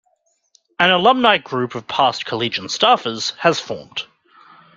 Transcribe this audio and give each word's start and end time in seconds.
An 0.79 0.89
alumni 0.89 1.37
group 1.37 1.75
of 1.75 1.87
past 1.87 2.25
Collegian 2.25 2.65
staffers 2.69 3.35
has 3.37 3.59
formed. 3.59 4.01